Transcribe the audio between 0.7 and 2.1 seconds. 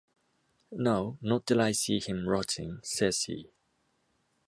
No, not till I see